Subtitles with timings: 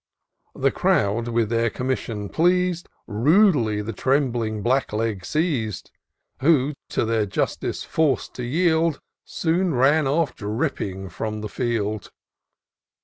[0.55, 5.91] The crowd, with their commission pleas'd, Rudely the trembling Black leg seiz'd.
[6.39, 12.09] Who, to their justice forc'd to yield, Soon ran off dripping from the field.